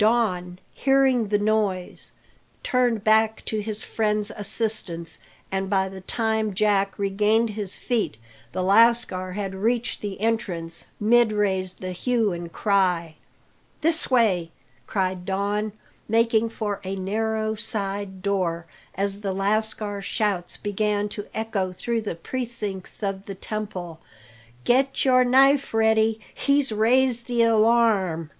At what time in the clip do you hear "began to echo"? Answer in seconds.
20.56-21.72